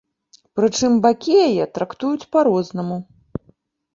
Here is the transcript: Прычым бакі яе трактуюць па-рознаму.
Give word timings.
Прычым 0.59 0.95
бакі 1.03 1.35
яе 1.47 1.67
трактуюць 1.77 2.29
па-рознаму. 2.37 2.97